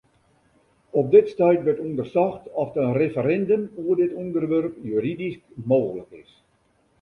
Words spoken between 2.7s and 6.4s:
in referindum oer dit ûnderwerp juridysk mooglik is.